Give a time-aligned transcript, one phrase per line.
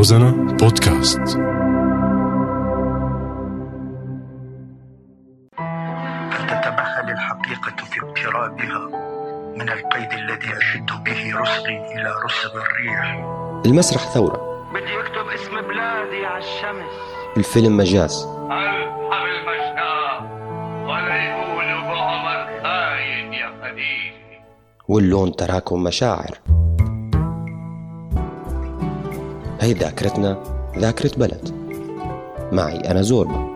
[0.00, 1.20] روزانا بودكاست.
[6.48, 8.88] تتمهل الحقيقة في اقترابها
[9.56, 13.24] من القيد الذي أشد به رسغي إلى رسغ الريح.
[13.66, 14.70] المسرح ثورة.
[14.74, 16.92] بدي أكتب اسم بلادي على الشمس.
[17.36, 18.26] الفيلم مجاز.
[18.26, 20.22] الحب المشتاق
[20.84, 24.44] ولا يقولوا بعمر خاين يا خديجة
[24.88, 26.59] واللون تراكم مشاعر.
[29.60, 30.42] هي ذاكرتنا
[30.78, 31.54] ذاكرة بلد.
[32.52, 33.50] معي أنا زوربا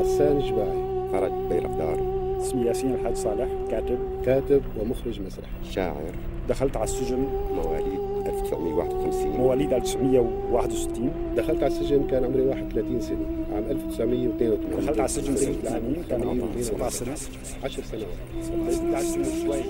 [0.00, 1.98] غسان جباعي فرج بيرقدار
[2.40, 3.98] اسمي ياسين الحاج صالح كاتب.
[4.26, 5.48] كاتب ومخرج مسرح.
[5.70, 6.14] شاعر.
[6.48, 7.26] دخلت على السجن.
[7.54, 8.11] مواليد.
[8.26, 13.26] 1951 مواليد 1961 دخلت على السجن كان عمري 31 سنة.
[13.54, 17.16] عام 1982 دخلت على السجن سنة 80 كان عمري 17 سنة.
[17.64, 18.06] 10 سنوات
[18.68, 19.62] دخلت على السجن شوي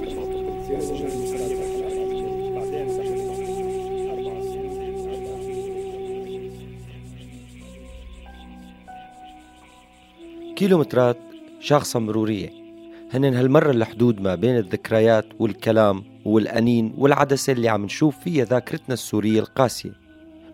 [10.56, 11.16] كيلومترات
[11.60, 12.61] شاخصة مرورية.
[13.14, 19.40] هن هالمرة الحدود ما بين الذكريات والكلام والأنين والعدسة اللي عم نشوف فيها ذاكرتنا السورية
[19.40, 19.92] القاسية.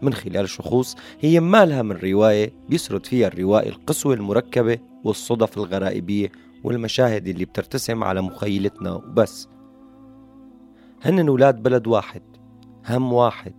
[0.03, 6.33] من خلال شخوص هي مالها من رواية بيسرد فيها الروائي القسوة المركبة والصدف الغرائبية
[6.65, 9.49] والمشاهد اللي بترتسم على مخيلتنا وبس.
[11.03, 12.23] هن ولاد بلد واحد
[12.89, 13.55] هم واحد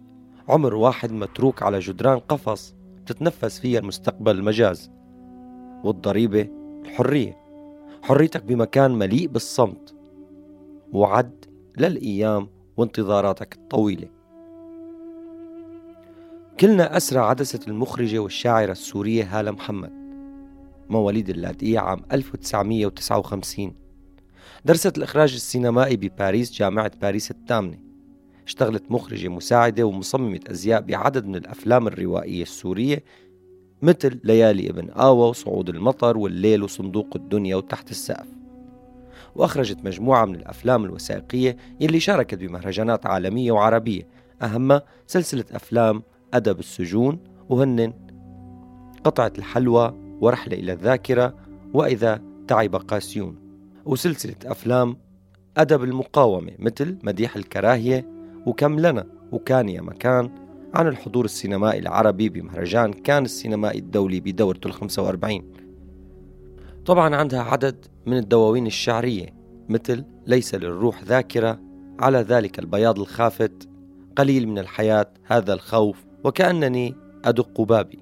[0.50, 2.76] عمر واحد متروك على جدران قفص
[3.06, 4.92] تتنفس فيها المستقبل المجاز
[5.84, 6.48] والضريبة
[6.86, 7.49] الحرية.
[8.02, 9.96] حريتك بمكان مليء بالصمت
[10.92, 11.46] وعد
[11.78, 14.08] للأيام وانتظاراتك الطويلة.
[16.60, 19.92] كلنا أسرى عدسة المخرجة والشاعرة السورية هالة محمد
[20.90, 23.74] مواليد اللاذقية عام 1959
[24.66, 27.78] درست الإخراج السينمائي بباريس جامعة باريس الثامنة.
[28.48, 33.04] اشتغلت مخرجة مساعدة ومصممة أزياء بعدد من الأفلام الروائية السورية
[33.82, 38.28] مثل ليالي ابن آوى وصعود المطر والليل وصندوق الدنيا وتحت السقف.
[39.36, 44.08] وأخرجت مجموعة من الأفلام الوثائقية يلي شاركت بمهرجانات عالمية وعربية.
[44.42, 46.04] أهمها سلسلة أفلام
[46.34, 47.20] أدب السجون
[47.50, 47.94] وهن
[49.04, 51.36] قطعة الحلوى ورحلة إلى الذاكرة
[51.74, 53.36] وإذا تعب قاسيون.
[53.86, 54.98] وسلسلة أفلام
[55.58, 58.10] أدب المقاومة مثل مديح الكراهية
[58.46, 64.74] وكم لنا وكان يا مكان عن الحضور السينمائي العربي بمهرجان كان السينمائي الدولي بدورته ال
[64.74, 65.44] 45
[66.86, 69.26] طبعا عندها عدد من الدواوين الشعرية
[69.70, 71.60] مثل ليس للروح ذاكرة
[72.00, 73.70] على ذلك البياض الخافت
[74.16, 78.00] قليل من الحياة هذا الخوف وكأنني أدق بابي.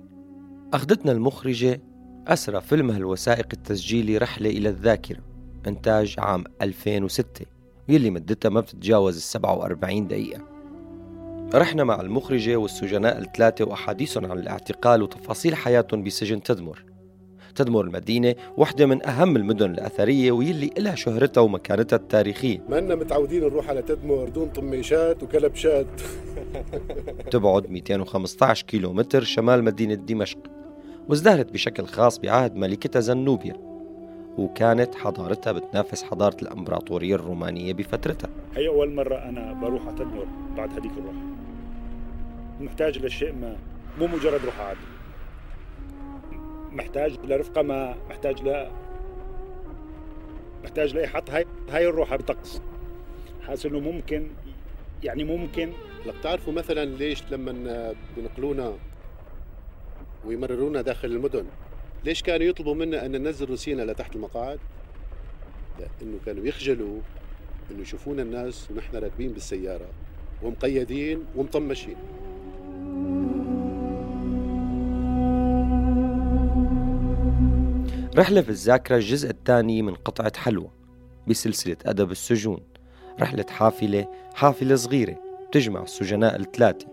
[0.74, 1.82] أخذتنا المخرجة
[2.28, 5.20] أسرى فيلمها الوثائقي التسجيلي رحلة إلى الذاكرة
[5.68, 7.46] إنتاج عام 2006
[7.90, 10.57] يلي مدتها ما بتتجاوز ال 47 دقيقة.
[11.54, 16.84] رحنا مع المخرجة والسجناء الثلاثة وأحاديثهم عن الاعتقال وتفاصيل حياتهم بسجن تدمر.
[17.56, 22.62] تدمر المدينة واحدة من أهم المدن الأثرية ويلي إلها شهرتها ومكانتها التاريخية.
[22.70, 25.88] ما لنا متعودين نروح على تدمر دون طميشات وكلبشات.
[27.32, 30.40] تبعد 215 كيلو متر شمال مدينة دمشق
[31.10, 33.54] وازدهرت بشكل خاص بعهد ملكتها زنوبيا
[34.38, 38.30] وكانت حضارتها بتنافس حضارة الأمبراطورية الرومانية بفترتها.
[38.56, 40.28] هي أول مرة أنا بروح على تدمر
[40.58, 41.37] بعد هديك الروح.
[42.60, 43.58] محتاج لشيء ما.
[44.00, 44.80] مو مجرد روح عادي.
[46.72, 47.96] محتاج لرفقة ما.
[48.10, 48.68] محتاج ل
[50.64, 52.62] محتاج ليحط هاي هاي الروح بطقس.
[53.48, 54.28] حاسس إنه ممكن
[55.04, 55.72] يعني ممكن.
[56.06, 58.74] لك تعرفوا مثلا ليش لما بنقلونا
[60.26, 61.46] ويمررونا داخل المدن
[62.06, 64.60] ليش كانوا يطلبوا منا أن ننزل روسينا لتحت المقاعد؟
[65.80, 67.00] لأنه كانوا يخجلوا
[67.72, 69.88] إنه يشوفونا الناس ونحن راكبين بالسيارة
[70.44, 71.96] ومقيدين ومطمشين.
[78.18, 80.70] رحلة في الذاكرة الجزء الثاني من قطعة حلوى
[81.28, 82.60] بسلسلة أدب السجون.
[83.22, 86.88] رحلة حافلة حافلة صغيرة بتجمع السجناء الثلاثة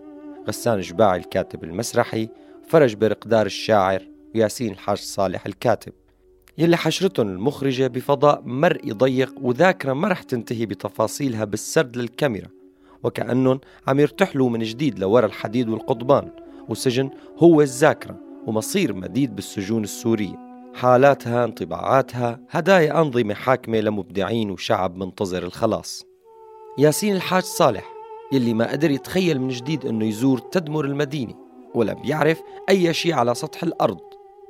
[0.47, 2.29] غسان جباعي الكاتب المسرحي
[2.67, 5.93] فرج برقدار الشاعر وياسين الحاج صالح الكاتب
[6.57, 12.49] يلي حشرتهم المخرجة بفضاء مرئي ضيق وذاكرة ما رح تنتهي بتفاصيلها بالسرد للكاميرا
[13.03, 16.29] وكأنهم عم يرتحلوا من جديد لورا الحديد والقضبان
[16.69, 20.44] والسجن هو الذاكرة ومصير مديد بالسجون السورية.
[20.75, 22.39] حالاتها انطباعاتها.
[22.49, 26.05] هدايا أنظمة حاكمة لمبدعين وشعب منتظر الخلاص.
[26.77, 27.93] ياسين الحاج صالح
[28.31, 31.33] يلي ما قدر يتخيل من جديد إنه يزور تدمر المدينة
[31.75, 33.99] ولا بيعرف أي شيء على سطح الأرض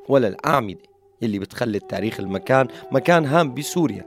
[0.09, 0.79] ولا الأعمدة
[1.21, 4.05] يلي بتخلي تاريخ المكان مكان هام بسوريا.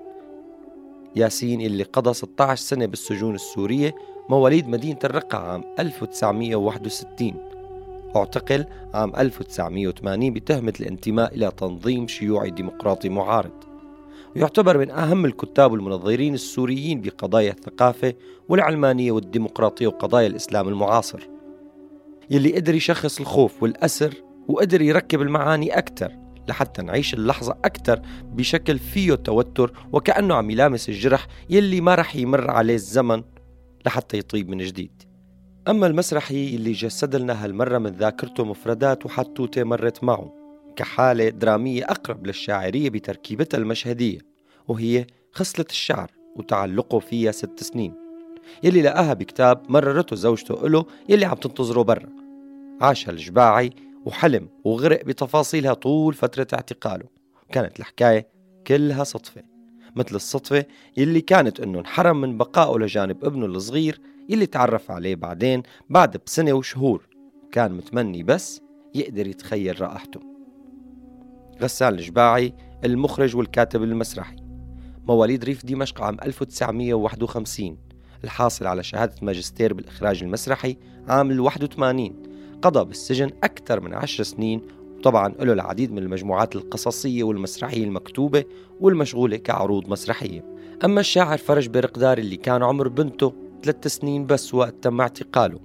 [1.16, 3.94] ياسين اللي قضى 16 سنة بالسجون السورية
[4.28, 7.47] مواليد مدينة الرقة عام 1961
[8.16, 8.64] أعتقل
[8.94, 13.69] عام 1980 بتهمة الانتماء إلى تنظيم شيوعي ديمقراطي معارض.
[14.37, 18.14] ويعتبر من أهم الكتاب والمنظرين السوريين بقضايا الثقافة
[18.49, 21.28] والعلمانية والديمقراطية وقضايا الإسلام المعاصر
[22.31, 24.14] يلي قدر يشخص الخوف والأسر
[24.49, 26.12] وقدر يركب المعاني أكثر
[26.49, 32.50] لحتى نعيش اللحظة أكثر بشكل فيه توتر وكأنه عم يلامس الجرح يلي ما رح يمر
[32.50, 33.22] عليه الزمن
[33.87, 35.07] لحتى يطيب من جديد.
[35.68, 40.34] أما المسرحي اللي جسد لنا هالمرة من ذاكرته مفردات وحتوتة مرت معه
[40.76, 44.18] كحالة درامية أقرب للشاعرية بتركيبتها المشهدية
[44.68, 47.94] وهي خصلة الشعر وتعلقه فيها ست سنين.
[48.62, 52.08] يلي لقاها بكتاب مررته زوجته له يلي عم تنتظره برا.
[52.80, 53.70] عاش الجباعي
[54.06, 57.04] وحلم وغرق بتفاصيلها طول فترة اعتقاله.
[57.52, 58.28] كانت الحكاية
[58.66, 59.42] كلها صدفة
[59.96, 60.64] مثل الصدفة
[60.96, 66.52] يلي كانت إنه انحرم من بقائه لجانب ابنه الصغير يلي تعرف عليه بعدين بعد بسنة
[66.52, 67.08] وشهور.
[67.52, 68.60] كان متمني بس
[68.94, 70.20] يقدر يتخيل رائحته
[71.62, 72.54] غسان الجباعي
[72.84, 74.36] المخرج والكاتب المسرحي.
[75.08, 77.78] مواليد ريف دمشق عام 1951
[78.25, 80.76] الحاصل على شهادة ماجستير بالإخراج المسرحي
[81.08, 82.22] عام ال 81
[82.62, 84.62] قضى بالسجن أكثر من عشر سنين.
[84.98, 88.44] وطبعا له العديد من المجموعات القصصية والمسرحية المكتوبة
[88.80, 90.44] والمشغولة كعروض مسرحية.
[90.84, 95.58] أما الشاعر فرج برقدار اللي كان عمر بنته ثلاث سنين بس وقت تم اعتقاله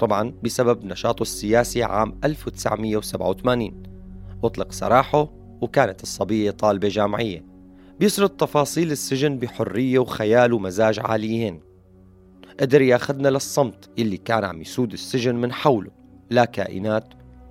[0.00, 3.82] طبعا بسبب نشاطه السياسي عام 1987
[4.44, 7.44] أطلق سراحه وكانت الصبية طالبة جامعية.
[8.00, 11.60] بيسرد تفاصيل السجن بحرية وخيال ومزاج عاليين
[12.60, 15.90] قدر ياخدنا للصمت اللي كان عم يسود السجن من حوله
[16.30, 17.04] لا كائنات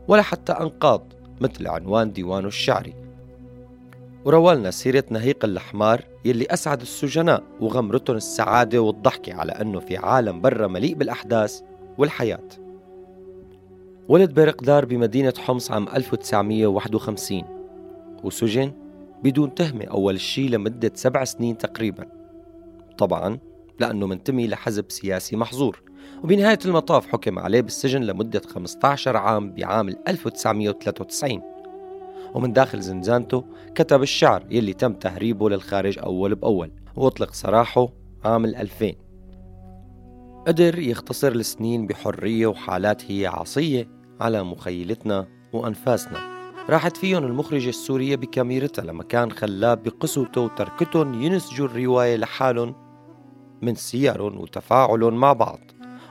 [0.08, 2.94] ولا حتى أنقاض مثل عنوان ديوانه الشعري.
[4.26, 10.68] وروالنا سيرة نهيق الحمار يلي أسعد السجناء وغمرتهم السعادة والضحكة على أنه في عالم برا
[10.68, 11.62] مليء بالأحداث
[11.98, 12.48] والحياة.
[14.10, 17.44] ولد بيرقدار بمدينة حمص عام 1951
[18.24, 18.72] وسجن
[19.24, 22.06] بدون تهمة أول شي لمدة سبع سنين تقريبا.
[22.98, 23.40] طبعا
[23.80, 25.82] لأنه منتمي لحزب سياسي محظور
[26.24, 31.55] وبنهاية المطاف حكم عليه بالسجن لمدة 15 عام بعام 1993
[32.36, 33.46] ومن داخل زنزانته
[33.76, 37.88] كتب الشعر يلي تم تهريبه للخارج أول بأول وأطلق سراحه
[38.26, 38.92] عام 2000
[40.48, 43.88] قدر يختصر السنين بحرية وحالات هي عصية
[44.22, 46.36] على مخيلتنا وأنفاسنا.
[46.70, 52.76] راحت فيهم المخرجة السورية بكاميرتها لمكان خلاب بقسوته وتركتهم ينسجوا الرواية لحالهم
[53.62, 55.60] من سيرهم وتفاعلهم مع بعض.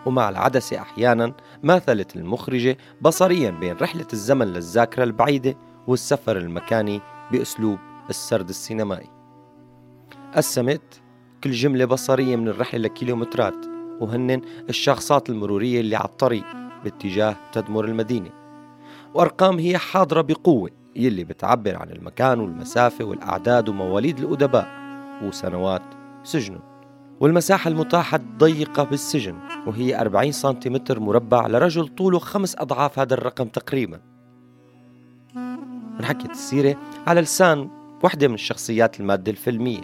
[0.07, 5.57] ومع العدسة أحيانا ماثلت المخرجة بصريا بين رحلة الزمن للذاكرة البعيدة
[5.87, 7.01] والسفر المكاني
[7.33, 7.79] بأسلوب
[8.11, 9.11] السرد السينمائي.
[10.35, 11.03] قسمت
[11.45, 13.67] كل جملة بصرية من الرحلة لكيلومترات
[14.01, 16.45] وهن الشخصات المرورية اللي على الطريق
[16.85, 18.31] باتجاه تدمر المدينة.
[19.15, 24.69] وأرقام هي حاضرة بقوة يلي بتعبر عن المكان والمسافة والأعداد ومواليد الأدباء
[25.23, 25.83] وسنوات
[26.23, 26.75] سجنهم
[27.21, 34.14] والمساحة المتاحة ضيقة بالسجن وهي 40 سنتيمتر مربع لرجل طوله خمس أضعاف هذا الرقم تقريبا.
[36.01, 36.77] انحكت السيرة
[37.07, 37.69] على لسان
[38.03, 39.81] وحدة من الشخصيات المادة الفيلمية.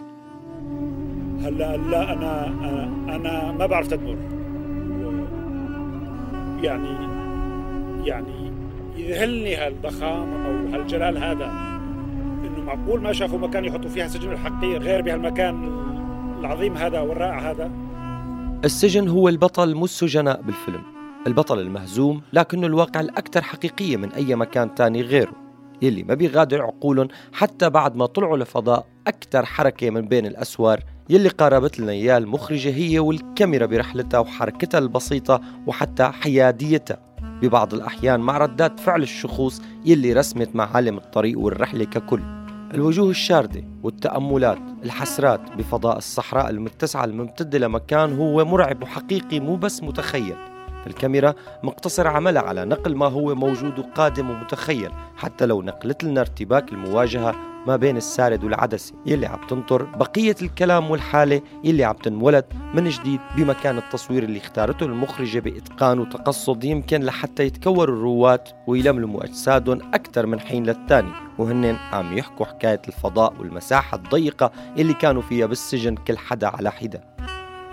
[1.41, 4.17] هلا لا أنا أنا, أنا ما بعرف تدمر.
[6.63, 7.11] يعني
[8.07, 8.53] يعني
[8.97, 11.45] يذهلني هالضخام أو هالجلال هذا
[12.45, 15.81] إنه معقول ما شافوا مكان يحطوا فيها سجن الحقير غير بهالمكان
[16.39, 17.71] العظيم هذا والرائع هذا؟
[18.65, 20.81] السجن هو البطل مو السجناء بالفيلم.
[21.27, 25.50] البطل المهزوم لكنه الواقع الأكثر حقيقية من أي مكان تاني غيره.
[25.81, 31.29] يلي ما بيغادر عقولهم حتى بعد ما طلعوا لفضاء أكثر حركة من بين الأسوار يلي
[31.29, 36.97] قاربت لنا إياه المخرجة هي والكاميرا برحلتها وحركتها البسيطة وحتى حياديتها.
[37.41, 42.21] ببعض الأحيان مع ردات فعل الشخوص يلي رسمت معالم الطريق والرحلة ككل.
[42.73, 50.50] الوجوه الشاردة والتأملات الحسرات بفضاء الصحراء المتسعة الممتدة لمكان هو مرعب وحقيقي مو بس متخيل.
[50.87, 51.33] الكاميرا
[51.63, 57.51] مقتصر عملها على نقل ما هو موجود وقادم ومتخيل حتى لو نقلت لنا ارتباك المواجهة
[57.67, 63.19] ما بين السارد والعدسة يلي عم تنطر بقية الكلام والحالة يلي عم تنولد من جديد
[63.37, 70.39] بمكان التصوير اللي اختارته المخرجة بإتقان وتقصد يمكن لحتى يتكوروا الرواد ويلملموا أجسادهم أكثر من
[70.39, 76.47] حين للتاني وهن عم يحكوا حكاية الفضاء والمساحة الضيقة اللي كانوا فيها بالسجن كل حدا
[76.47, 77.01] على حدا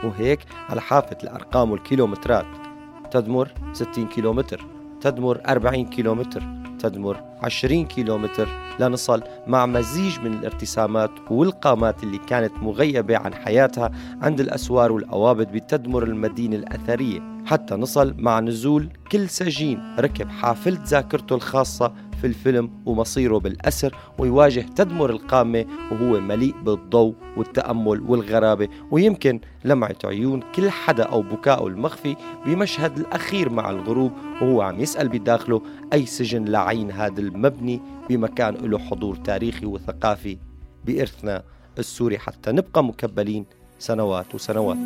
[0.04, 2.67] وهيك على حافة الأرقام والكيلومترات.
[3.10, 4.66] تدمر 60 كيلومتر
[5.00, 6.42] تدمر 40 كيلومتر
[6.78, 8.48] تدمر 20 كيلومتر.
[8.80, 13.90] لنصل مع مزيج من الارتسامات والقامات اللي كانت مغيبة عن حياتها
[14.22, 17.20] عند الأسوار والأوابد بتدمر المدينة الأثرية.
[17.46, 24.60] حتى نصل مع نزول كل سجين ركب حافلة ذاكرته الخاصة في الفيلم ومصيره بالأسر ويواجه
[24.76, 28.68] تدمر القامة وهو مليء بالضوء والتأمل والغرابة.
[28.90, 35.08] ويمكن لمعة عيون كل حدا أو بكاءه المخفي بمشهد الأخير مع الغروب وهو عم يسأل
[35.08, 40.38] بداخله أي سجن لعين هذا المبني بمكان له حضور تاريخي وثقافي
[40.84, 41.42] بإرثنا
[41.78, 43.46] السوري حتى نبقى مكبلين
[43.78, 44.78] سنوات وسنوات.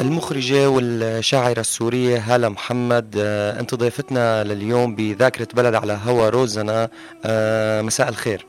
[0.00, 6.88] المخرجة والشاعرة السورية هالة محمد آه، أنت ضيفتنا لليوم بذاكرة بلد على هوا روزنا
[7.24, 8.46] آه، مساء الخير.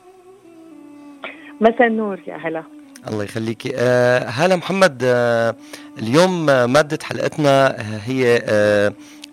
[1.60, 2.64] مساء النور يا هلا.
[3.08, 3.72] الله يخليكي.
[3.76, 5.02] آه، هالة محمد
[5.98, 8.42] اليوم مادة حلقتنا هي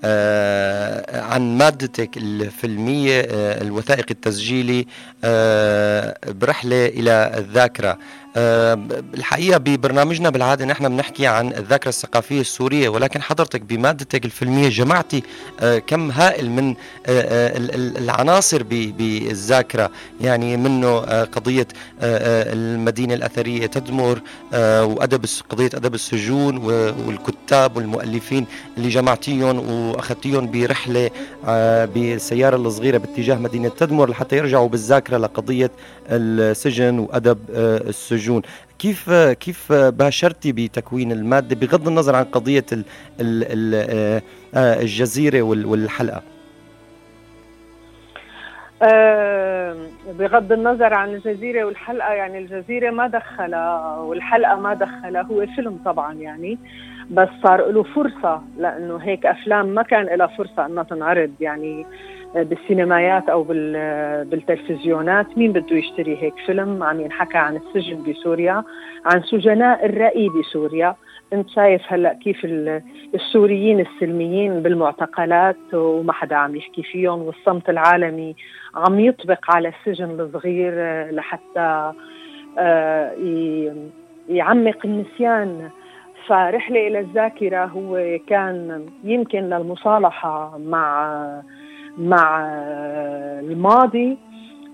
[0.03, 4.85] آه عن مادتك الفيلمية آه الوثائقي التسجيلي
[5.23, 7.97] آه برحلة إلى الذاكرة.
[8.38, 15.24] الحقيقة ببرنامجنا بالعادة نحن بنحكي عن الذاكرة الثقافية السورية ولكن حضرتك بمادتك الفيلمية جمعتي
[15.59, 17.57] آه، كم هائل من آه،
[17.98, 21.67] العناصر بالذاكرة يعني منه قضية
[22.01, 24.21] المدينة الأثرية تدمر
[24.53, 26.57] وأدب قضية أدب السجون
[27.07, 28.45] والكتاب والمؤلفين
[28.77, 31.09] اللي جمعتيهم وأخذتيهم برحلة
[31.86, 35.71] بالسياره الصغيرة باتجاه مدينة تدمر لحتى يرجعوا بالذاكرة لقضية
[36.09, 38.18] السجن وأدب السجون.
[38.19, 38.41] السجون
[38.79, 42.83] كيف كيف باشرتي بتكوين المادة بغض النظر عن قضية ال
[44.55, 46.21] آه، الجزيرة والحلقة؟
[48.81, 49.75] أه
[50.19, 56.13] بغض النظر عن الجزيرة والحلقة يعني الجزيرة ما دخلها والحلقة ما دخلها هو فيلم طبعا
[56.13, 56.57] يعني
[57.11, 61.31] بس صار له فرصة لأنه هيك أفلام ما كان لها فرصة أنها تنعرض.
[61.39, 61.85] يعني
[62.36, 63.43] بالسينمايات أو
[64.24, 68.63] بالتلفزيونات مين بده يشتري هيك فيلم؟ عم ينحكى عن السجن بسوريا
[69.05, 70.95] عن سجناء الرأي بسوريا.
[71.33, 72.45] انت شايف هلأ كيف
[73.15, 78.36] السوريين السلميين بالمعتقلات وما حدا عم يحكي فيهم والصمت العالمي
[78.75, 80.74] عم يطبق على السجن الصغير
[81.12, 81.93] لحتى
[82.57, 83.12] آه،
[84.29, 85.69] يعمق النسيان.
[86.27, 91.41] فرحلة إلى الذاكرة هو كان يمكن للمصالحة مع
[92.00, 92.48] مع
[93.39, 94.18] الماضي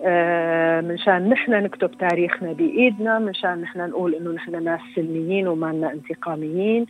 [0.04, 5.92] آه، منشان نحن نكتب تاريخنا بإيدنا منشان نحن نقول إنه نحن ناس سلميين وما لنا
[5.92, 6.86] انتقاميين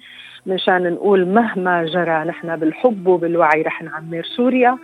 [0.46, 4.78] منشان نقول مهما جرى نحن بالحب وبالوعي رح نعمر سوريا.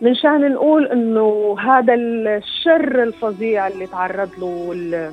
[0.00, 5.12] منشان نقول إنه هذا الشر الفظيع اللي تعرض له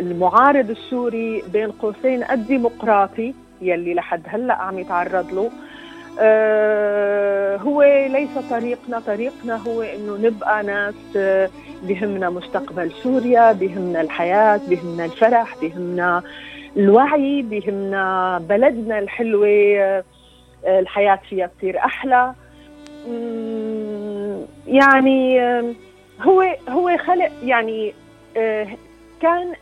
[0.00, 5.46] المعارض السوري بين قوسين الديمقراطي يلي لحد هلأ عم يتعرض له.
[5.46, 5.50] آه،
[7.62, 9.00] هو ليس طريقنا.
[9.00, 11.50] طريقنا هو إنه نبقى ناس آه،
[11.82, 16.22] بهمنا مستقبل سوريا بهمنا الحياة بهمنا الفرح بهمنا
[16.76, 20.04] الوعي بهمنا بلدنا الحلوة آه،
[20.66, 22.32] الحياة فيها تصير أحلى.
[24.66, 25.40] يعني
[26.22, 27.94] هو هو خلق يعني
[29.22, 29.52] كان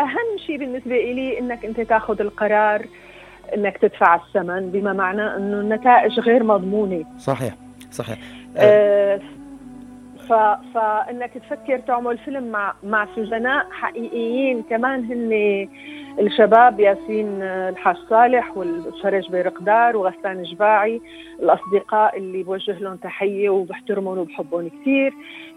[0.00, 2.86] أهم شيء بالنسبة إلي إنك أنت تاخذ القرار
[3.56, 7.04] إنك تدفع الثمن بما معناه إنه النتائج غير مضمونة.
[7.18, 7.54] صحيح
[7.90, 8.18] صحيح.
[8.56, 9.20] آه
[10.28, 10.32] ف...
[10.74, 14.62] فإنك تفكر تعمل فيلم مع مع سجناء حقيقيين.
[14.62, 15.32] كمان هن
[16.18, 21.00] الشباب ياسين الحاج صالح والشرج بيرقدار وغسان جباعي
[21.42, 25.12] الأصدقاء اللي بوجه لهم تحية وبحترمهم وبحبهم كثير.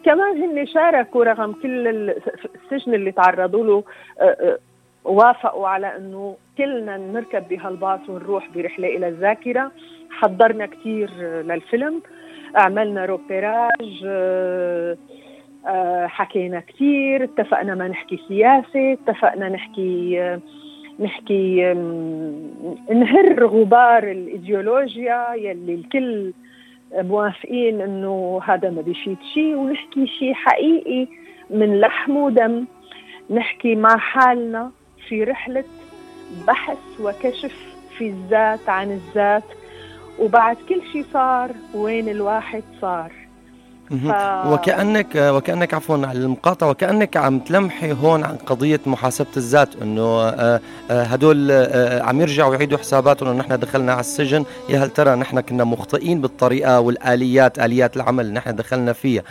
[0.06, 3.84] كمان هن شاركوا رغم كل السجن اللي تعرضوا له
[4.20, 4.58] آه، آه،
[5.04, 9.72] وافقوا على إنه كلنا نركب بهالباص ونروح برحلة إلى الذاكرة.
[10.10, 11.10] حضرنا كثير
[11.42, 12.02] للفيلم
[12.56, 14.06] عملنا روبيراج
[15.68, 20.20] آه، حكينا كثير اتفقنا ما نحكي سياسة اتفقنا نحكي
[21.00, 21.74] نحكي
[22.92, 26.34] نهر غبار الإيديولوجيا يلي الكل
[26.94, 31.08] موافقين إنه هذا ما بيفيد شيء ونحكي شيء حقيقي
[31.50, 32.66] من لحم ودم
[33.30, 34.72] نحكي مع حالنا.
[35.10, 35.64] في رحلة
[36.48, 37.54] بحث وكشف
[37.98, 39.44] في الذات عن الذات
[40.20, 43.12] وبعد كل شيء صار وين الواحد صار.
[44.48, 50.62] وكأنك وكأنك عفوا على المقاطعة وكأنك عم تلمحي هون عن قضية محاسبة الذات إنه آه،
[50.92, 54.46] آه، هدول آه، عم يرجعوا يعيدوا حساباتهم انه نحن دخلنا على السجن.
[54.70, 59.24] يا هل ترى نحن كنا مخطئين بالطريقة والآليات آليات العمل نحن دخلنا فيها؟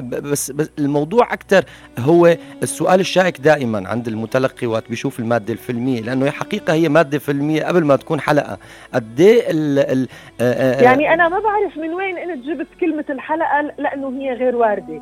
[0.00, 1.64] بس, بس الموضوع أكثر
[1.98, 7.18] هو السؤال الشائك دائما عند المتلقي وقت بيشوف المادة الفيلمية لأنه هي حقيقة هي مادة
[7.18, 8.58] فيلمية قبل ما تكون حلقة.
[8.94, 10.06] قد إيه
[10.84, 15.00] يعني أنا ما بعرف من وين إنت جبت كلمة الحلقة لأنه هي غير واردة.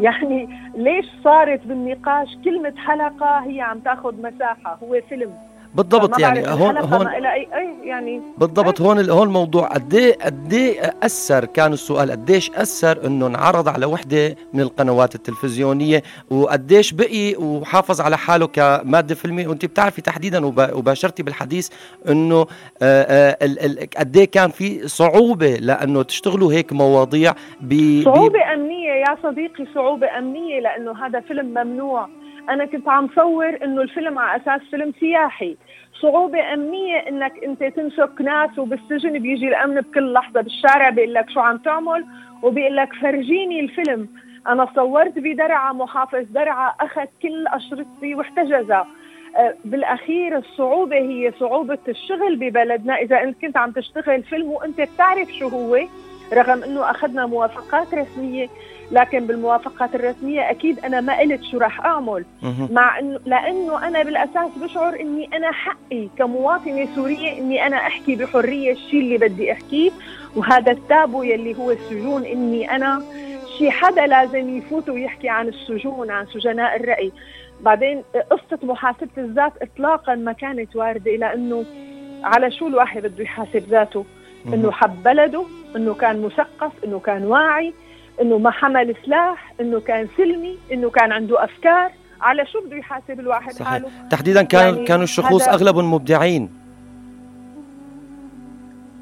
[0.00, 5.34] يعني ليش صارت بالنقاش كلمة حلقة هي عم تاخذ مساحة هو فيلم.
[5.78, 9.66] بالضبط يعني هون هون أي أي يعني بالضبط هون هون الموضوع.
[9.66, 15.14] قد إيه قد إيه أثر كان السؤال؟ قديش أثر إنه انعرض على وحدة من القنوات
[15.14, 21.68] التلفزيونية؟ وقديش بقي وحافظ على حاله كمادة فيلمية؟ وأنت بتعرفي تحديدا وباشرتي بالحديث
[22.08, 22.46] إنه
[22.82, 29.16] آه، آه، قد إيه كان في صعوبة لأنه تشتغلوا هيك مواضيع ب صعوبة أمنية يا
[29.22, 32.08] صديقي صعوبة أمنية لأنه هذا فيلم ممنوع.
[32.48, 35.56] أنا كنت عم صور إنه الفيلم على أساس فيلم سياحي.
[36.02, 41.40] صعوبة أمنية إنك أنت تنشك ناس وبالسجن بيجي الأمن بكل لحظة بالشارع بيقول لك شو
[41.40, 42.04] عم تعمل؟
[42.42, 44.08] وبيقول لك فرجيني الفيلم.
[44.48, 48.86] أنا صورت بدرعة محافظ درعة أخذ كل أشرطتي واحتجزها
[49.36, 52.94] أه، بالأخير الصعوبة هي صعوبة الشغل ببلدنا.
[52.94, 55.78] إذا أنت كنت عم تشتغل فيلم وأنت بتعرف شو هو
[56.32, 58.48] رغم إنه أخذنا موافقات رسمية
[58.90, 62.24] لكن بالموافقات الرسمية أكيد أنا ما قلت شو راح أعمل.
[62.70, 68.72] مع انه لأنه أنا بالأساس بشعر إني أنا حقي كمواطنة سورية إني أنا أحكي بحرية
[68.72, 69.90] الشيء اللي بدي أحكيه.
[70.36, 73.02] وهذا التابو يلي هو السجون إني أنا
[73.58, 77.12] شي حدا لازم يفوت ويحكي عن السجون عن سجناء الرأي.
[77.60, 81.64] بعدين قصة محاسبة الذات إطلاقا ما كانت واردة لأنه
[82.24, 84.04] على شو الواحد بده يحاسب ذاته؟
[84.46, 85.44] إنه حب بلده
[85.76, 87.74] إنه كان مثقف إنه كان واعي.
[88.20, 91.90] إنه ما حمل سلاح إنه كان سلمي إنه كان عنده أفكار.
[92.20, 93.68] على شو بده يحاسب الواحد صحيح.
[93.68, 96.50] حاله؟ تحديدا كان يعني كانوا الشخوص أغلبهم مبدعين.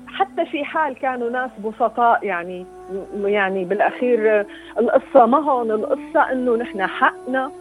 [0.08, 2.66] حتى في حال كانوا ناس بسطاء يعني
[3.25, 4.46] يعني بالأخير
[4.78, 5.70] القصة ما هون.
[5.70, 7.52] القصة إنه نحن حقنا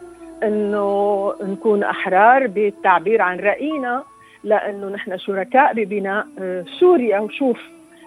[0.43, 4.03] إنه نكون أحرار بالتعبير عن رأينا
[4.43, 6.27] لأنه نحن شركاء ببناء
[6.79, 7.19] سوريا.
[7.19, 7.59] وشوف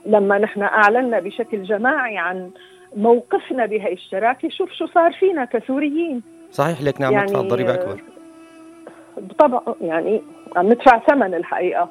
[0.07, 2.50] لما نحن أعلنا بشكل جماعي عن
[2.99, 4.49] موقفنا بهي الشراكة.
[4.49, 6.23] شوف شو صار فينا كسوريين.
[6.52, 8.03] صحيح لك نعم يعني ندفع الضريبه اكبر
[9.38, 10.23] طبعا يعني
[10.57, 11.90] عم ندفع ثمن الحقيقة.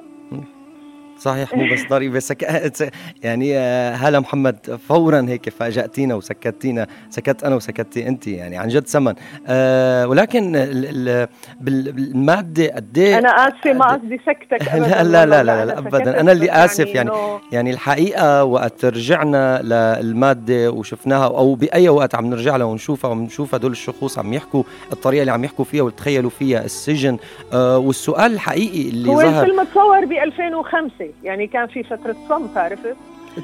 [1.19, 2.43] صحيح مو بس ضريبة سك...
[3.23, 8.87] يعني آه، هلا محمد فورا هيك فاجأتينا وسكتينا سكت أنا وسكتي أنت يعني عن جد
[8.87, 9.13] سمن.
[9.47, 11.07] أه ولكن ال...
[11.09, 11.27] ال...
[11.61, 16.19] بالمادة قد إيه؟ أنا آسفة ما قصدي سكتك لا لا لا لا, لا أبدا.
[16.19, 17.11] أنا اللي آسف يعني
[17.51, 23.71] يعني, الحقيقة وقت رجعنا للمادة وشفناها أو بأي وقت عم نرجع لها ونشوفها ونشوف هدول
[23.71, 27.17] الشخوص عم يحكوا الطريقة اللي عم يحكوا فيها وتخيلوا فيها السجن.
[27.53, 32.15] أه والسؤال الحقيقي اللي هو ظهر هو الفيلم تصور ب 2005 يعني كان في فترة
[32.29, 32.95] صمت عرفت؟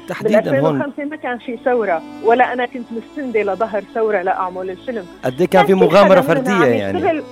[0.08, 0.76] تحديدا هون.
[0.82, 5.06] 2005 ما كان في ثورة ولا أنا كنت مستندة لظهر ثورة لأعمل الفيلم.
[5.24, 7.22] قد إيه كان في مغامرة فردية يعني؟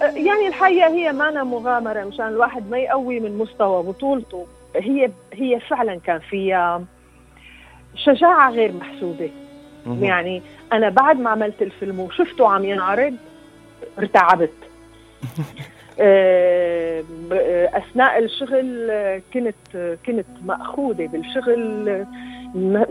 [0.00, 4.46] يعني الحقيقة هي ما أنا مغامرة مشان الواحد ما يقوي من مستوى بطولته.
[4.76, 6.84] هي هي فعلا كان فيها
[7.94, 9.30] شجاعة غير محسوبة.
[9.86, 13.14] يعني أنا بعد ما عملت الفيلم وشفته عم ينعرض
[13.98, 14.52] ارتعبت.
[17.74, 18.90] أثناء الشغل
[19.34, 22.06] كنت كنت مأخوذة بالشغل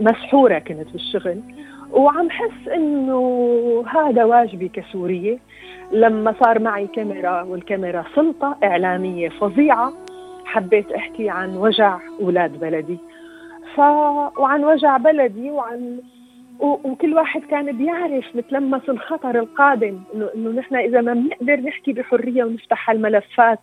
[0.00, 1.40] مسحورة كنت بالشغل.
[1.92, 5.38] وعم حس إنه هذا واجبي كسورية.
[5.92, 9.92] لما صار معي كاميرا والكاميرا سلطة إعلامية فظيعة
[10.44, 12.98] حبيت أحكي عن وجع أولاد بلدي.
[13.74, 13.78] ف
[14.38, 16.00] وعن وجع بلدي وعن
[16.58, 20.00] وكل واحد كان بيعرف متلمس الخطر القادم
[20.34, 23.58] إنه نحن إذا ما بنقدر نحكي بحرية ونفتح الملفات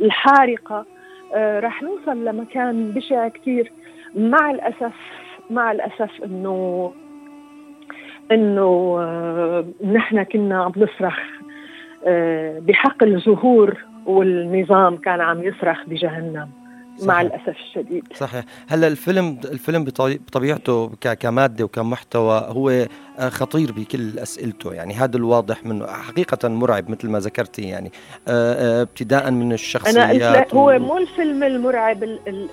[0.00, 0.86] الحارقة
[1.34, 3.72] آه رح نوصل لمكان بشع كثير
[4.14, 4.94] مع الاسف
[5.50, 6.92] مع الأسف انه
[8.32, 11.18] إنه آه نحن كنا عم نصرخ
[12.06, 16.63] آه بحق الزهور والنظام كان عم يصرخ بجهنم.
[16.96, 17.08] صحيح.
[17.08, 18.04] مع الأسف الشديد.
[18.16, 18.44] صحيح.
[18.68, 20.88] هلا الفيلم الفيلم بطبيعته
[21.20, 22.70] كمادة وكمحتوى هو
[23.18, 27.92] آه، خطير بكل أسئلته؟ يعني هذا الواضح منه حقيقة مرعب مثل ما ذكرتي يعني
[28.28, 30.78] آه، آه، ابتداء من الشخصيات أنا هو و...
[30.78, 32.02] مو الفيلم المرعب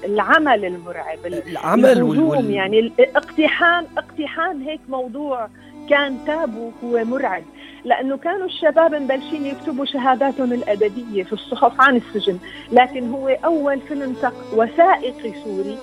[0.06, 2.52] العمل المرعب العمل وال...
[2.52, 5.50] يعني اقتحام اقتحام هيك موضوع
[5.90, 7.44] كان تابو هو مرعب.
[7.86, 12.38] لأنه كانوا الشباب مبلشين يكتبوا شهاداتهم الادبيه في الصحف عن السجن،
[12.72, 14.16] لكن هو أول فيلم
[14.54, 15.78] وثائقي سوري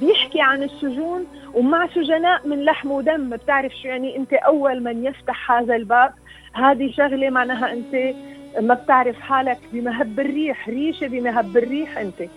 [0.00, 3.30] بيحكي عن السجون ومع سجناء من لحم ودم.
[3.30, 6.12] بتعرف شو يعني؟ أنت أول من يفتح هذا الباب.
[6.52, 8.16] هذه شغلة معناها أنت
[8.60, 12.30] ما بتعرف حالك بمهب الريح ريشة بمهب الريح أنت.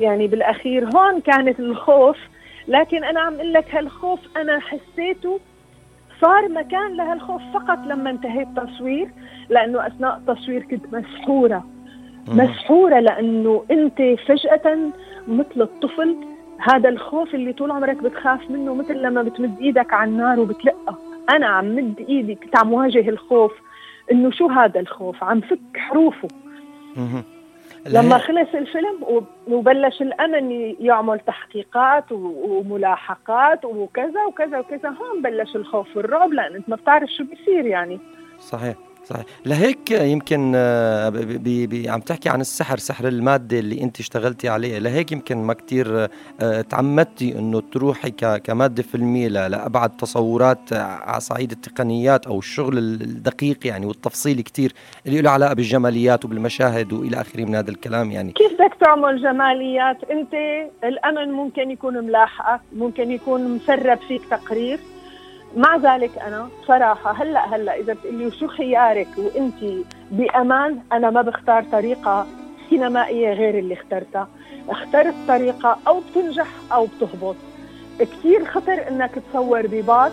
[0.00, 2.16] يعني بالأخير هون كانت الخوف.
[2.68, 5.40] لكن أنا عم أقول لك هالخوف أنا حسيته
[6.20, 9.10] صار مكان لهالخوف فقط لما انتهيت تصوير
[9.48, 11.64] لأنه أثناء التصوير كنت مسحورة.
[12.28, 14.78] مسحورة لأنه أنت فجأة
[15.28, 16.16] مثل الطفل
[16.58, 20.94] هذا الخوف اللي طول عمرك بتخاف منه مثل لما بتمد إيدك على النار وبتلقى.
[21.30, 23.52] أنا عم مد إيدي كنت عم واجه الخوف.
[24.12, 26.28] إنه شو هذا الخوف؟ عم فك حروفه.
[27.88, 36.32] لما خلص الفيلم وبلش الأمن يعمل تحقيقات وملاحقات وكذا وكذا وكذا هون بلش الخوف والرعب
[36.32, 38.00] لأن أنت ما بتعرف شو بيصير يعني.
[38.38, 38.74] صحيح.
[39.08, 39.24] صحيح.
[39.46, 44.78] لهيك يمكن آه، بي بي عم تحكي عن السحر سحر المادة اللي انت اشتغلتي عليه
[44.78, 46.08] لهيك يمكن ما كتير
[46.40, 48.10] آه، تعمدتي انه تروحي
[48.44, 54.72] كمادة فيلمية لأبعد تصورات آه، على صعيد التقنيات أو الشغل الدقيق يعني والتفصيلي كتير
[55.06, 58.32] اللي له علاقة بالجماليات وبالمشاهد وإلى آخره من هذا الكلام يعني.
[58.32, 60.34] كيف بدك تعمل جماليات؟ انت
[60.84, 64.78] الأمن ممكن يكون ملاحقك ممكن يكون مسرب فيك تقرير.
[65.54, 71.64] مع ذلك أنا صراحة هلأ هلأ إذا بتقلي شو خيارك وانت بأمان أنا ما بختار
[71.72, 72.26] طريقة
[72.70, 74.28] سينمائية غير اللي اخترتها.
[74.68, 77.36] اخترت طريقة أو بتنجح أو بتهبط.
[77.98, 80.12] كثير خطر إنك تصور بباص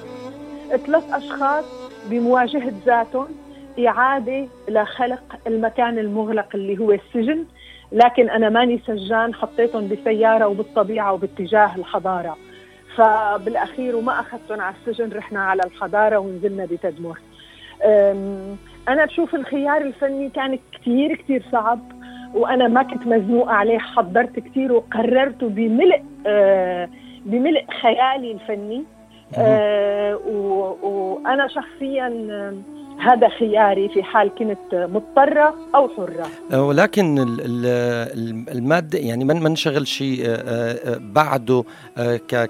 [0.85, 1.65] ثلاث أشخاص
[2.09, 3.27] بمواجهة ذاتهم
[3.87, 7.45] إعادة لخلق المكان المغلق اللي هو السجن.
[7.91, 12.37] لكن أنا ماني سجان حطيتهم بسياره وبالطبيعة وباتجاه الحضارة.
[12.97, 17.19] فبالأخير وما اخذتهم على السجن رحنا على الحضارة ونزلنا بتدمر.
[18.87, 21.79] أنا بشوف الخيار الفني كان كثير كثير صعب
[22.33, 26.89] وأنا ما كنت مزنوقة عليه حضرت كثير وقررته بملء أه،
[27.25, 28.83] بملء خيالي الفني.
[29.37, 30.15] أه،
[30.83, 32.07] وأنا شخصيا
[32.99, 36.59] هذا خياري في حال كنت مضطرة أو حرة.
[36.59, 37.19] ولكن
[38.51, 41.63] المادة يعني ما نشغل شيء أه، أه، بعده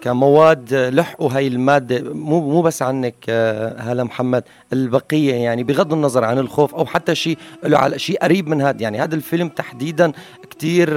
[0.01, 2.13] كمواد لحقوا هاي المادة.
[2.13, 3.29] مو مو بس عنك
[3.77, 4.43] هلا محمد.
[4.73, 8.81] البقية يعني بغض النظر عن الخوف أو حتى شيء له على شيء قريب من هذا.
[8.81, 10.11] يعني هذا الفيلم تحديدا
[10.49, 10.89] كتير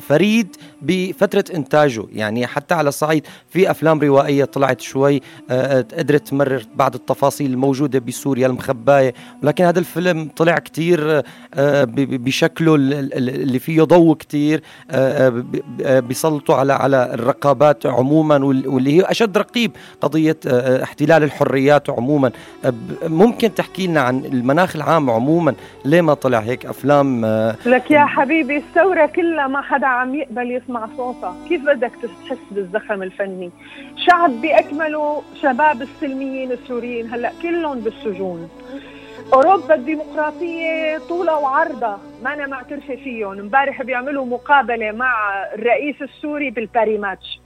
[0.00, 2.04] فريد بفترة إنتاجه.
[2.12, 5.20] يعني حتى على صعيد في أفلام روائية طلعت شوي
[5.98, 9.14] قدرت تمرر بعض التفاصيل الموجودة بسوريا المخباية.
[9.42, 11.22] ولكن هذا الفيلم طلع كتير
[11.54, 15.44] آه، بشكله اللي فيه ضوء كتير آه،
[15.82, 20.36] آه، بيسلطوا على على الرقابات عموما واللي هي أشد رقيب قضية
[20.82, 22.30] احتلال الحريات عموما.
[23.02, 25.54] ممكن تحكي لنا عن المناخ العام عموما؟
[25.84, 27.26] ليه ما طلع هيك أفلام
[27.66, 31.36] لك يا حبيبي الثورة كلها ما حدا عم يقبل يسمع صوتها.
[31.48, 31.92] كيف بدك
[32.24, 33.50] تحس بالزخم الفني؟
[33.96, 38.48] شعب بأكمله شباب السلميين السوريين هلأ كلهم بالسجون.
[39.34, 41.98] أوروبا الديمقراطية طولها وعرضها.
[42.24, 43.38] ما أنا معترفه فيهم.
[43.38, 45.14] امبارح بيعملوا مقابلة مع
[45.54, 47.40] الرئيس السوري بالباري ماتش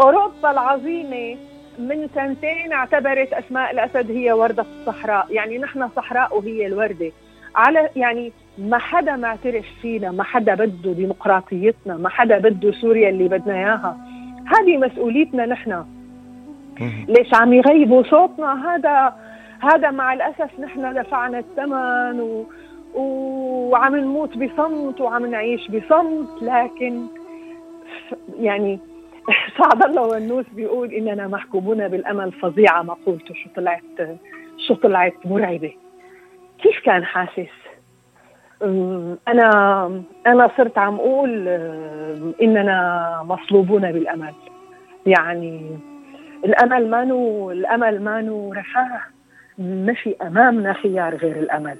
[0.00, 1.36] أوروبا العظيمة
[1.78, 5.26] من سنتين اعتبرت أسماء الأسد هي وردة الصحراء.
[5.30, 7.12] يعني نحن صحراء وهي الوردة.
[7.56, 13.28] على يعني ما حدا معترف فينا ما حدا بده ديمقراطيتنا ما حدا بده سوريا اللي
[13.28, 13.96] بدنا إياها.
[14.46, 15.84] هذه مسؤوليتنا نحن.
[17.08, 19.14] ليش عم يغيبوا صوتنا؟ هذا
[19.60, 22.46] هذا مع الأسف نحن دفعنا الثمن و...
[23.70, 26.42] وعم نموت بصمت وعم نعيش بصمت.
[26.42, 27.06] لكن
[28.40, 28.78] يعني
[29.58, 34.18] سعد الله والنوس بيقول إننا محكومون بالأمل فظيعه ما قلت شو طلعت
[34.66, 35.72] شو طلعت مرعبة.
[36.62, 37.52] كيف كان حاسس؟
[39.28, 39.50] أنا
[40.26, 41.48] أنا صرت عم أقول
[42.42, 44.34] إننا مصلوبون بالأمل.
[45.06, 45.78] يعني
[46.44, 49.00] الأمل مانو الأمل مانو رفاه
[49.58, 51.76] ما في أمامنا خيار غير الأمل.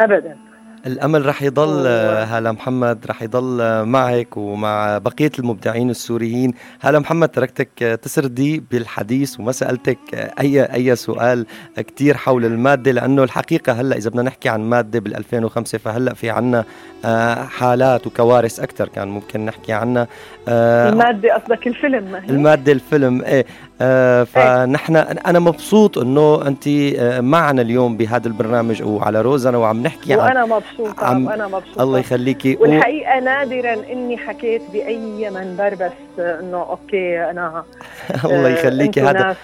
[0.00, 0.36] ابدا.
[0.86, 1.86] الأمل رح يضل
[2.28, 6.54] هلا محمد رح يضل معك ومع بقية المبدعين السوريين.
[6.80, 13.72] هلا محمد تركتك تسردي بالحديث وما سألتك أي أي سؤال كثير حول المادة لأنه الحقيقة
[13.72, 16.64] هلا إذا بدنا نحكي عن مادة بال 2005 فهلا في عنا
[17.04, 20.06] آه، حالات وكوارث أكثر كان ممكن نحكي عنها.
[20.48, 23.46] آه، المادة قصدك الفيلم ما هي؟ المادة الفيلم إيه.
[23.80, 30.16] آه فنحن أنا مبسوط إنه أنت آه، معنا اليوم بهذا البرنامج وعلى روزنا وعم نحكي
[30.16, 31.82] وأنا عن مبسوطة عم وأنا مبسوطة.
[31.82, 32.56] الله يخليكي.
[32.60, 33.24] والحقيقة و...
[33.24, 37.64] نادرا إني حكيت بأي منبر بس إنه أوكي أنا
[38.24, 39.00] الله يخليكي.
[39.00, 39.36] هذا ناس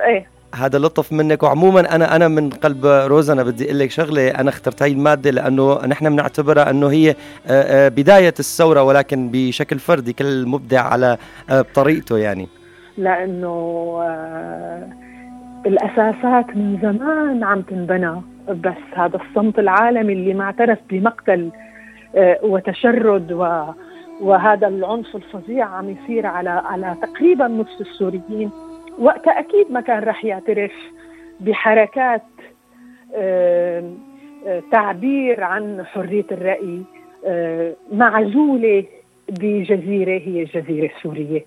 [0.00, 0.26] إيه.
[0.54, 1.42] هذا لطف منك.
[1.42, 4.28] وعموما أنا أنا من قلب روزنا بدي أقول لك شغلة.
[4.28, 7.14] أنا اخترت هاي المادة لأنه نحن بنعتبرها إنه هي آه،
[7.46, 11.18] آه، بداية الثورة ولكن بشكل فردي كل مبدع على
[11.50, 12.48] آه، بطريقته يعني.
[12.98, 13.54] لأنه
[15.66, 18.14] الأساسات من زمان عم تنبنى.
[18.48, 21.50] بس هذا الصمت العالمي اللي ما اعترف بمقتل
[22.42, 23.64] وتشرد و
[24.20, 28.50] وهذا العنف الفظيع عم يصير على على تقريبا نصف السوريين.
[28.98, 30.72] وقتها أكيد ما كان رح يعترف
[31.40, 32.22] بحركات
[34.72, 36.82] تعبير عن حرية الرأي
[37.92, 38.84] معزولة
[39.28, 41.44] بجزيرة هي الجزيره السوريه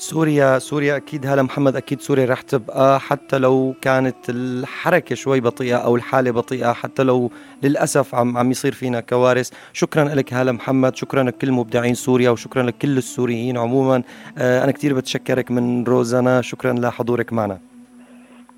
[0.00, 5.76] سوريا سوريا أكيد هلا محمد أكيد سوريا رح تبقى حتى لو كانت الحركة شوي بطيئة
[5.76, 7.30] أو الحالة بطيئة حتى لو
[7.62, 9.50] للأسف عم عم يصير فينا كوارث.
[9.72, 14.02] شكرا لك هلا محمد شكرا لكل مبدعين سوريا وشكرا لكل السوريين عموما.
[14.38, 17.58] آه، أنا كثير بتشكرك من روزانا شكرا لحضورك معنا.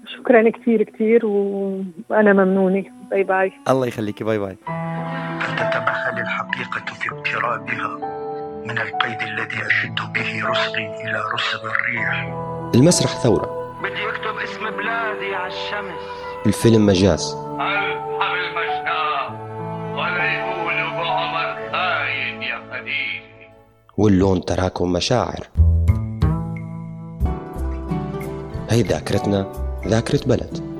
[0.06, 2.84] شكرا كثير كثير وأنا ممنونة.
[3.10, 4.56] باي باي الله يخليكي باي باي
[5.56, 8.21] تتمثل الحقيقة في اقترابها.
[8.64, 12.34] من القيد الذي أشد به رسغي إلى رسغ الريح.
[12.74, 13.78] المسرح ثورة.
[13.82, 16.00] بدي أكتب اسم بلادي على الشمس.
[16.46, 17.34] الفيلم مجاز.
[17.34, 19.32] ألحم المشناة
[19.94, 23.52] ولا يقولوا بعمر خاين يا خديجة.
[23.96, 25.46] واللون تراكم مشاعر.
[28.70, 29.52] هي ذاكرتنا
[29.86, 30.72] ذاكرة بلد.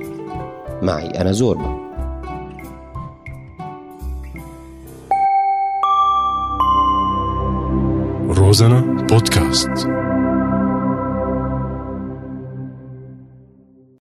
[0.81, 1.82] معي أنا زوربا.
[8.53, 9.87] روزانا بودكاست